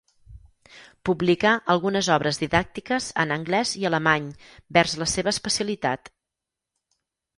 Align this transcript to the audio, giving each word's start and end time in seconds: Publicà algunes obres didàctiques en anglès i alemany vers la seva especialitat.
Publicà 1.09 1.51
algunes 1.73 2.09
obres 2.15 2.41
didàctiques 2.43 3.09
en 3.25 3.35
anglès 3.37 3.75
i 3.83 3.87
alemany 3.91 4.33
vers 4.79 4.97
la 5.03 5.09
seva 5.15 5.35
especialitat. 5.37 6.15